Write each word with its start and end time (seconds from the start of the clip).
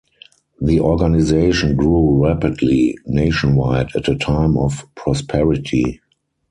The 0.59 0.79
organization 0.79 1.75
grew 1.75 2.25
rapidly 2.25 2.97
nationwide 3.05 3.89
at 3.95 4.07
a 4.09 4.15
time 4.15 4.57
of 4.57 4.83
prosperity. 4.95 6.01